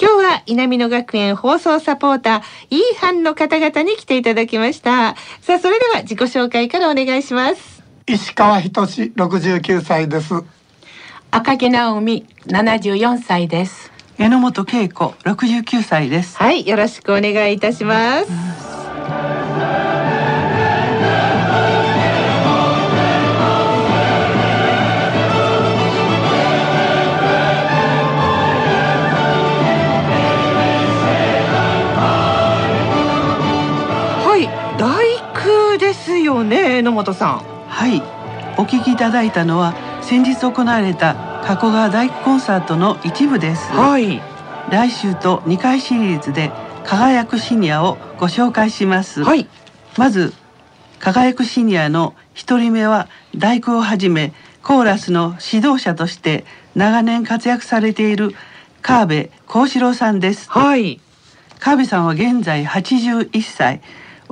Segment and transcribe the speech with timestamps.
[0.00, 5.14] 今日は稲美野学園放送サポーターイーハンの方々に来ていただきました。
[5.42, 7.82] さあそれでは自己紹介からお願いします。
[8.06, 10.32] 石川仁69歳です。
[11.30, 13.92] 赤木直美74歳です。
[14.16, 16.38] 榎本恵子69歳です。
[16.38, 19.39] はいよろしくお願いいたします
[36.40, 37.38] よね榎本さん
[37.68, 38.00] はい
[38.58, 43.70] お聞きいただいたのは先日行われた加古川大工コンサートの一部です。
[43.72, 44.20] はい。
[44.70, 46.50] 来週と2回シリーズで
[46.84, 49.22] 輝くシニアをご紹介します。
[49.22, 49.48] はい。
[49.96, 50.34] まず
[50.98, 54.32] 輝くシニアの一人目は大工をはじめ
[54.62, 56.44] コーラスの指導者として
[56.74, 58.34] 長年活躍されている
[58.82, 60.50] 川辺幸四郎さんです。
[60.50, 61.00] はい。
[61.58, 63.80] 川辺さんは現在81歳、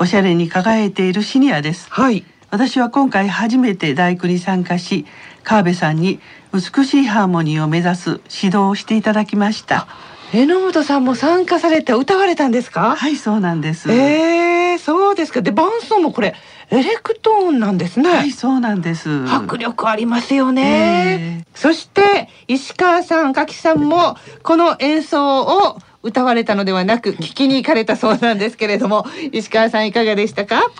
[0.00, 1.88] おしゃれに輝いているシニアです。
[1.90, 2.24] はい。
[2.50, 5.04] 私は今回初めて大工に参加し
[5.42, 6.20] 川辺さんに
[6.54, 9.86] 美しいハーモニーを目指す指導をしていただきました
[10.32, 12.94] 榎本さんも参加されて歌われたんですか？
[12.96, 16.34] はいそうなんですえー、そうですかで伴奏もこれ
[16.70, 18.10] エレクトーンなんですね。
[18.10, 19.08] はいそうなんです。
[19.26, 30.70] 迫力ありますよね、えー、そして石川さん柿さんもこの演奏を歌われたのではなく聞きに行かれたそうなんですけれども石川さんいかがでしたか？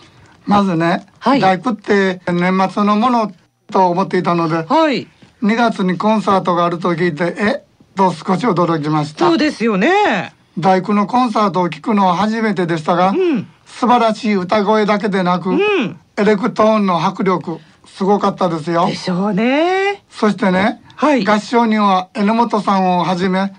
[0.46, 3.32] まずね、はい、大工って年末のもの
[3.70, 5.06] と思っていたので、はい、
[5.42, 7.62] 2月にコンサートがあると聞いてえっ
[7.96, 9.26] と少し驚きました。
[9.26, 10.34] そうですよね。
[10.58, 18.86] 大工のコンサートを聞くのは初めてでしたが、うん、素晴らしい歌声だけでなく、うん、エレクトーンの迫力すごかったですよ。
[18.86, 20.02] でしょうね。
[20.10, 23.52] そしてね、はい、合唱には榎本さんをはじめ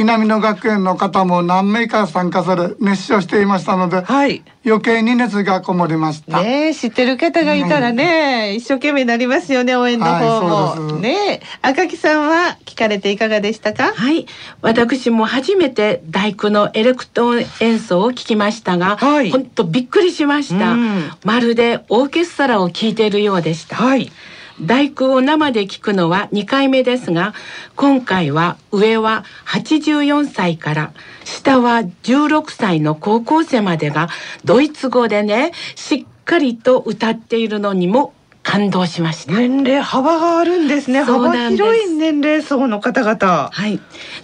[0.00, 6.42] 南の学園の方も何名か参加され熱唱していましたので、はい、余計に熱がこもりました。
[6.42, 10.48] ね知ってる方がいたらね、一生懸命になりますよね応援の方も、
[10.92, 13.92] はい、ね赤木さんは聞かれていかがでしたか？
[13.92, 14.24] はい。
[14.62, 20.76] 私も初めて大工のエレクトーン演奏を聞きましたが、はい、本当びっくりしました、
[21.24, 24.10] まるでオーケストラを聴いているようでした、はい
[24.60, 27.34] 大工を生で聞くのは2回目ですが
[27.76, 30.92] 今回は上は84歳から
[31.24, 34.08] 下は16歳の高校生までが
[34.44, 38.12] ドイツ語でねしっかりと歌っているのにも
[38.42, 39.34] 感動しました。
[39.34, 41.02] 年齢幅があるんですね。
[41.02, 43.50] 幅広い年齢層の方々。
[43.52, 43.78] はい。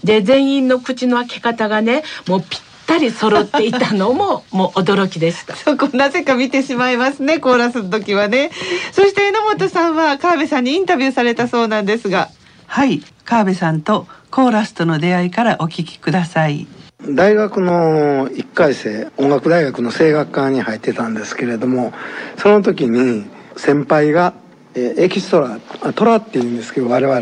[0.04, 5.54] で全員の口の開け方がねもうぴったり揃っていたのも もう驚きでした。
[5.56, 8.50] そこなぜか見てしまいますねコーラスの時はね。
[8.92, 12.28] そして榎本さんは川辺さんにインタビューされたそうなんですが。
[12.66, 16.66] はい川辺さんとコーラスとの出会いからお聞きください。
[17.08, 21.92] 大学の1回生音楽大学の声楽科に入ってたんですけれども
[22.36, 23.26] その時に
[23.56, 24.32] 先輩が
[24.74, 25.58] エキストラ
[25.92, 27.20] トラっていうんですけど我々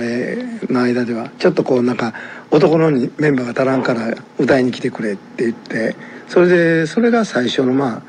[0.71, 1.31] の間では。
[1.39, 2.15] ちょっとこうなんか
[2.55, 5.97] 男のメンバーが足らんから歌いに来てくれって言って
[6.29, 8.05] それでそれが最初のま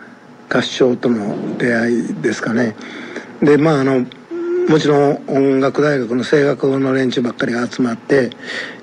[0.49, 2.75] あ合唱との出会いですかね。
[3.41, 4.05] でまああの
[4.69, 8.29] もちろん音楽大学の声楽の連中ばっかりが集まって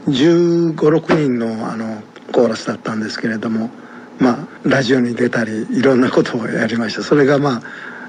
[0.08, 3.70] 1 5 6人のあのコーラスだったんですけれども
[4.18, 7.04] まあラジオに出たりいろんなことをやりました。
[7.04, 7.62] それがまあ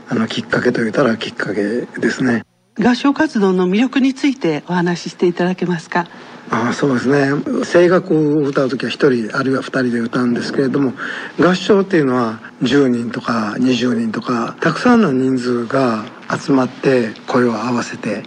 [0.10, 2.46] あのきっかけといったらきっかけですね。
[2.80, 6.08] 合唱活動の魅力についてお話ししていただけますか？
[6.56, 7.32] あそうですね
[7.66, 10.94] 声楽を歌う時は1人あるいは2人で歌うんですけれども
[11.40, 18.22] 合唱っていうのは10人とか20人とかたくさんの人数が集まって声を合わせて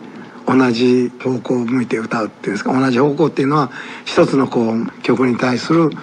[0.44, 3.70] 同じ方向を向いて歌うっていうんですか同じ方向っていうのは
[4.05, 5.96] 一つのこう曲に対する考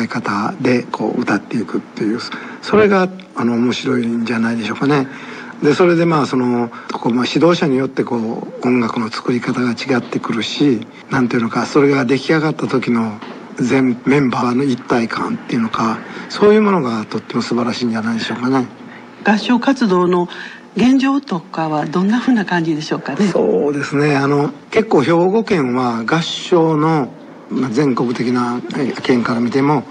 [0.00, 2.20] え方でこう歌っていくっていう
[2.62, 5.08] それがあの面白いんじゃないでしょうかね。
[5.64, 13.18] でそれでまあそのこう、まあ、指導者によってこう音楽の作り方が違ってくるし何ていうのかそれが出来上がった時の
[13.56, 18.66] 全メンバーの一体感っていうのかそういうものがとっても素晴らしいんじゃないでしょうかね。
[19.24, 20.28] 合唱活動の
[20.76, 23.26] 現状とかはどんなふうな感じでしょうかね？
[23.28, 27.08] そうですねあの結構兵庫県は合唱の、
[27.48, 28.60] まあ、全国的な
[29.02, 29.84] 県から見ても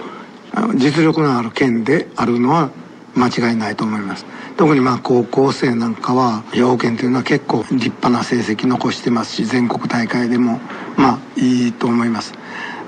[0.76, 2.70] 実力のある県であるのは
[3.16, 4.26] 間違いないと思います。
[4.58, 10.60] 特にまあ高校生なんかは兵庫県というのは結構立派な成績残してますし全国大会でも
[10.98, 12.34] まあいいと思います。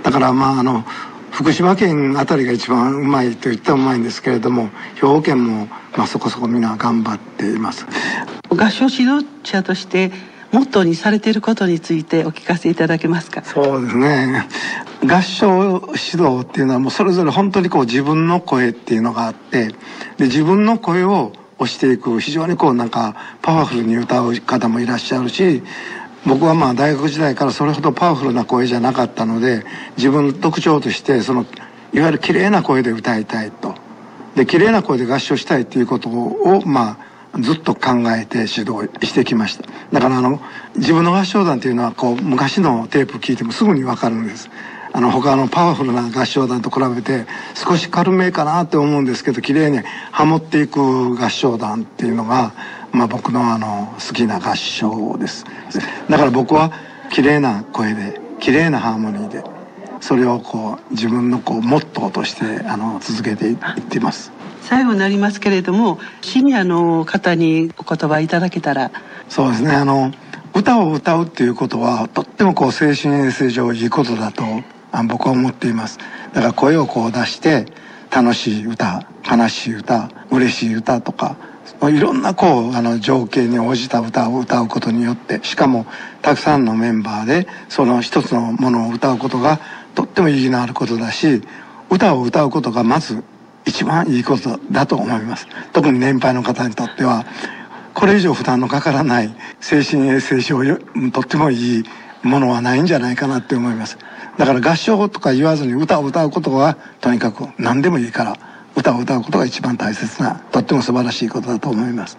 [0.03, 0.83] だからまああの
[1.31, 5.67] 福島県あたりが一番うまいと言ったらうまいんですけれども兵庫県も
[5.97, 7.85] まあそこそこみんな頑張っています。
[8.49, 10.11] 合唱指導者として
[10.55, 13.43] モットーにされていることについてお聞かせいただけますか？
[13.43, 14.47] そうですね。
[15.05, 19.75] 合唱指導っていうのはもうそれぞれ本当にこう自分の声っていうのがあってで
[20.27, 25.61] 自分の声を押していく非常にこうなんかパワフルに歌う方もいらっしゃるし
[26.25, 29.65] 僕はまあ大学時代からそれほどパワフルな声じゃなかったので
[29.97, 31.45] 自分の特徴としてその
[31.91, 33.75] いわゆる綺麗な声で歌いたいと。
[34.35, 39.65] で綺麗な声で合唱したいっていうことをまあずっと考えて指導してきました。
[39.91, 40.39] だからあの
[40.75, 44.49] 自分の合唱団っていうのはこう昔のテープ聞いてもすぐに分かるんです。
[44.93, 49.79] あの他のパワフルな合唱団と比べて少し軽めかなって思うんですけど綺麗に
[50.11, 52.53] ハモっていく合唱団っていうのが
[52.95, 55.43] まあ、僕のあの好きな合唱です。
[56.09, 56.71] だから僕は
[57.11, 59.43] 綺麗な声で綺麗なハーモニーで
[59.99, 63.57] それをこう自分のこうモットーとしてあの続けていっ
[63.89, 64.31] ています。
[64.65, 68.91] 最後になりますけれどもシニアの方にお言葉いただけたら。
[69.29, 69.71] そうですね。
[69.71, 70.11] あの
[70.55, 74.43] 歌を歌うっていうことはとってもこう精神衛生上いいことだと
[75.07, 75.99] 僕は思っています。
[76.33, 77.65] だから声をこう出して
[78.09, 81.37] 楽しい歌悲しい歌嬉しい歌とか
[81.83, 85.85] いろんなこうあの情景に応じた歌を歌うことによってしかも
[86.21, 89.59] たくさんのメンバーでその一つのものを歌うことが
[89.93, 91.41] とっても意義のあることだし
[91.89, 93.23] 歌を歌うことがまず
[93.65, 95.47] 一番いいことだと思います。
[95.73, 97.25] 特に年配の方にとっては
[97.93, 100.77] これ以上負担のかからない精神衛生上
[101.11, 101.83] とってもいい
[102.23, 103.97] ものはないんじゃないかなって思います。
[104.37, 108.37] だから合唱とか言わずに歌を歌うことはとにかく何でもいいから
[108.75, 112.17] 歌を歌うことが一番大切なとっても素晴らしいことだと思います。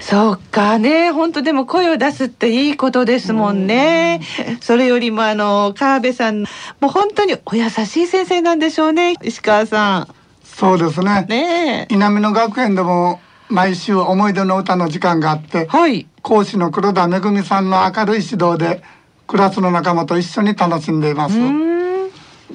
[0.00, 1.12] そうかね。
[1.12, 4.20] 本当でも声を出すっていいことですもんね。
[4.60, 6.40] それよりもあの川辺さん
[6.80, 10.23] もう本当にお優しい先生なんでしょうね石川さん。
[10.56, 11.26] そうですね。
[11.28, 18.82] ね稲美野学園でも毎週思い出の歌の時間があって、はい、講師の黒田めぐみさんの明るい指導で
[19.26, 21.36] クラスの仲間と一緒に楽しんでいます。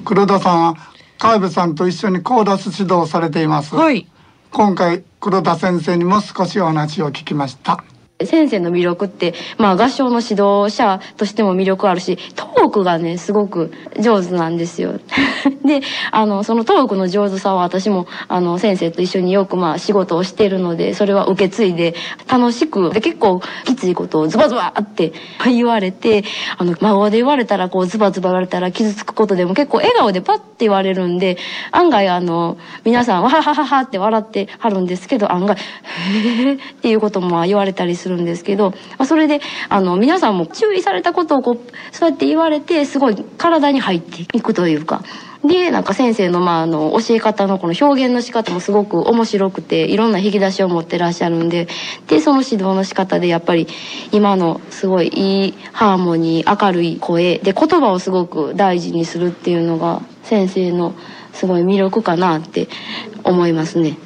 [0.04, 0.74] 黒田さんは
[1.20, 4.08] 川辺さんと一緒にコーラス指導されています、はい、
[4.50, 7.84] 今回黒田先生にも少しお話を聞きました
[8.24, 15.00] 先生の魅力って、まあ合唱の指導者としても魅力あるし、トークがね、すごく上手なんですよ。
[15.64, 21.94] で、あの、そのトークの上手さは私も、あの、先生と一緒によくまあ仕事をしているので、それは受け継いで
[22.28, 25.12] 楽しく、で結構きついことをズバズバって
[25.44, 26.24] 言われて、
[26.58, 31.36] あの、孫で言われたらこうズバズバ言われたら傷つくことでも結構笑顔でパッて言われるんで、
[31.72, 41.58] 案外あの、皆さんわははははって笑ってはるんですけど、案外、へーっていうことも言われたりするるんですけど、まあ、それであの皆さんも注意されたことをこう
[41.92, 45.02] そうやって言われてすごい体に入っていくというか。
[45.44, 51.66] でなんか先生の,、まあ、あの教え方のこの表現の仕方もすごく面白くていろんな引き出しを持ってらっしゃるんで
[52.08, 53.66] でその指導の仕方でやっぱり
[54.12, 60.94] 今のすごいいいハーモニー明るい声で言葉をすごく大事にするっていうのが先生の
[61.32, 62.68] すごい魅力かなって
[63.24, 63.96] 思いますね。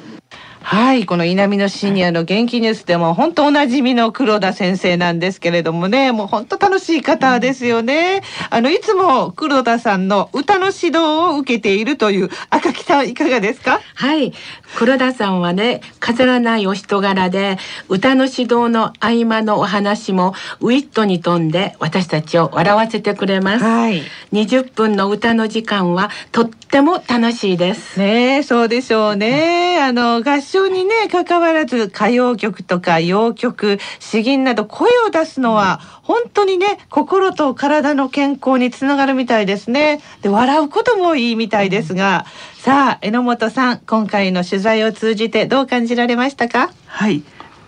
[0.67, 8.23] はい、この稲美のシニアの元気ニュースでも本当おなじみの黒田先生なんですけれどもね、もう本当楽しい方ですよね。
[8.49, 10.97] あのいつも黒田さんの歌の指導
[11.35, 13.79] を受けているという赤木さんいかがですか？
[13.93, 14.33] はい、
[14.75, 23.63] 黒田さんはね、飾らないお人柄で、歌の指導の合間のお話もウィットに富んで私たちを笑わせてくれます。
[23.63, 24.01] はい、
[24.33, 27.99] 20分の歌の時間はとっても楽しいです。
[27.99, 29.79] ね、そうでしょうね。
[29.79, 40.01] あの合唱象にね関わらず歌謡曲とか洋曲詩吟など声を出すのは本当にね心と体の健康につながるみたいですね。
[40.21, 42.25] で笑うこともいいみたいですが。
[42.57, 46.71] さあ榎本さん今回の取材を通じてどう感じられましたか？
[46.87, 47.21] はい。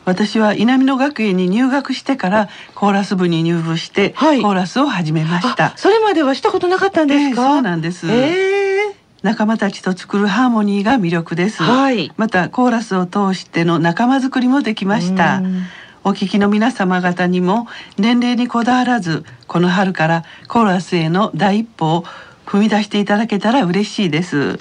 [0.05, 5.73] 私は稲美野学園に入学してからコーラス部に入部して、はい、コーラスを始めました。
[5.75, 8.13] それまではしたことなかったんですか、えー、そうなんです、えー、
[9.23, 15.41] 仲間たちと作るハーモニーが魅力です、はい、またコーラスを通しての仲間づくりもできました。
[16.03, 22.05] お聞きの皆様方にも年齢にこだわらずこの春からコーラスへの第一歩を
[22.45, 24.59] 踏み出していただけたら嬉しいです。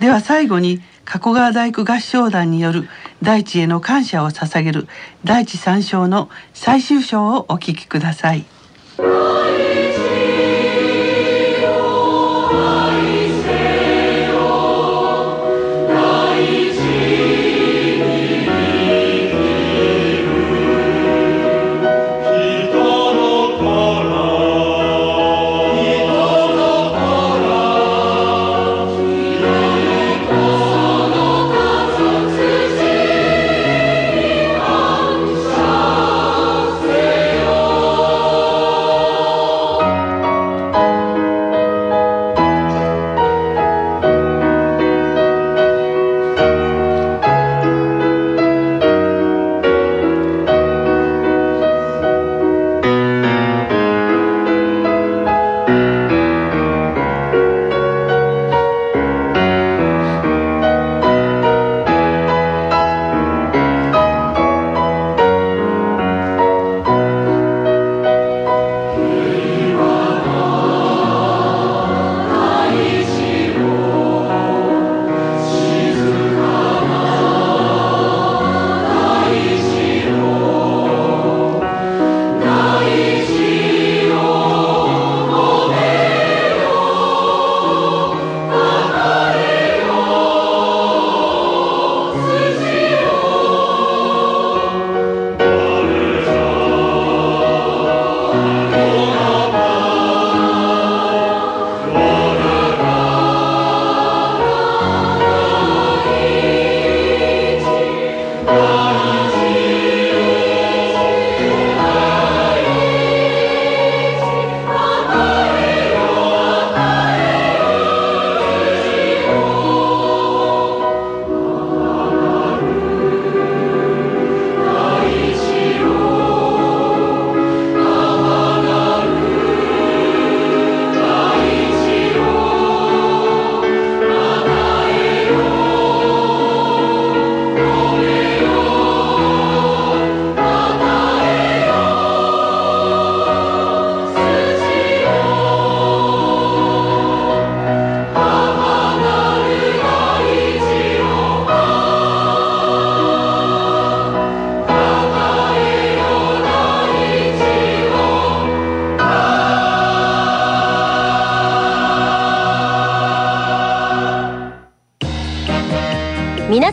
[0.00, 2.88] では最後に加古川大工合唱団による
[3.22, 4.86] 大地への感謝を捧げる
[5.24, 8.44] 大地三章の最終章をお聞きください。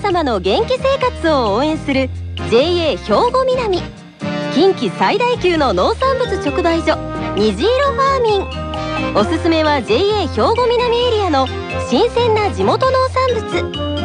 [0.09, 2.09] 様の元気生活を応援する
[2.49, 3.79] JA 兵庫南。
[4.55, 6.97] 近畿最大級の農産物直売所
[7.35, 9.15] 虹色ファーミン。
[9.15, 11.45] おすすめは JA 兵庫南エリアの
[11.91, 13.99] 新鮮な地元農産物。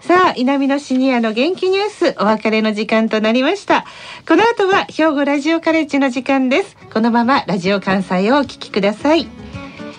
[0.00, 3.84] さあ南のシニアの元気ニュースお別れの時間となりました。
[4.26, 6.76] この後は兵庫ラジオカレッジの時間です。
[6.92, 9.43] このままラジオ関西をお聞きください。